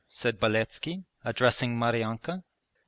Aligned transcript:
said 0.09 0.39
Beletski, 0.39 1.03
addressing 1.23 1.77
Maryanka. 1.77 2.41